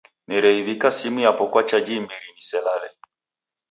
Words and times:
Nereiw'ika 0.27 0.91
simu 0.97 1.19
yapo 1.25 1.43
kwa 1.51 1.61
chaji 1.69 1.93
imbiri 1.99 2.29
niselale. 2.35 2.89